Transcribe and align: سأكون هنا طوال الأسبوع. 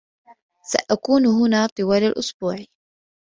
سأكون 0.71 1.25
هنا 1.25 1.67
طوال 1.79 2.03
الأسبوع. 2.03 2.55